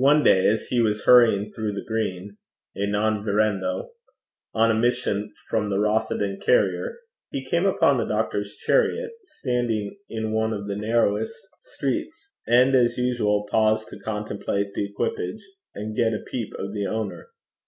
[0.00, 2.38] One day as he was hurrying through the Green
[2.74, 3.90] (a non virendo)
[4.52, 6.96] on a mission from the Rothieden carrier,
[7.30, 12.98] he came upon the doctor's chariot standing in one of the narrowest streets, and, as
[12.98, 17.28] usual, paused to contemplate the equipage and get a peep of the owner.